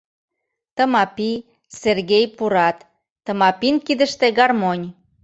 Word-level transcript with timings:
Тымапи, 0.75 1.31
Сергей 1.81 2.25
пурат, 2.37 2.77
Тымапин 3.25 3.75
кидыште 3.85 4.27
гармонь. 4.39 4.85